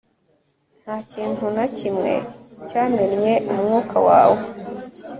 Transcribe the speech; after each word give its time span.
nta 0.83 0.97
kintu 1.11 1.45
na 1.55 1.65
kimwe 1.77 2.13
cyamennye 2.67 3.33
umwuka 3.51 3.97
wawe 4.07 4.39